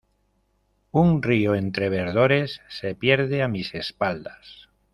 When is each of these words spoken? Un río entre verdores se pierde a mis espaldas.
Un 0.89 1.21
río 1.21 1.53
entre 1.53 1.89
verdores 1.89 2.61
se 2.69 2.95
pierde 2.95 3.43
a 3.43 3.47
mis 3.47 3.75
espaldas. 3.75 4.67